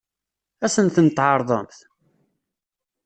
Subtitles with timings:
[0.65, 1.77] Ad sen-ten-tɛeṛḍemt?